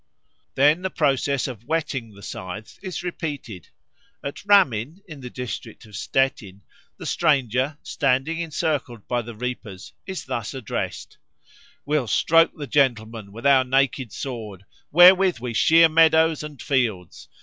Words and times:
Then 0.55 0.81
the 0.81 0.89
process 0.89 1.47
of 1.47 1.61
whetting 1.61 2.15
the 2.15 2.23
scythes 2.23 2.79
is 2.81 3.03
repeated. 3.03 3.69
At 4.23 4.43
Ramin, 4.47 5.03
in 5.07 5.19
the 5.21 5.29
district 5.29 5.85
of 5.85 5.95
Stettin, 5.95 6.63
the 6.97 7.05
stranger, 7.05 7.77
standing 7.83 8.39
encircled 8.39 9.07
by 9.07 9.21
the 9.21 9.35
reapers, 9.35 9.93
is 10.07 10.25
thus 10.25 10.55
addressed: 10.55 11.19
"We'll 11.85 12.07
stroke 12.07 12.57
the 12.57 12.65
gentleman 12.65 13.31
With 13.31 13.45
our 13.45 13.63
naked 13.63 14.11
sword, 14.11 14.65
Wherewith 14.91 15.37
we 15.37 15.53
shear 15.53 15.87
meadows 15.87 16.41
and 16.41 16.59
fields. 16.59 17.29